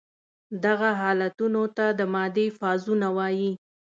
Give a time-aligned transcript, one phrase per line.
[0.65, 3.51] دغه حالتونو ته د مادې فازونه وايي.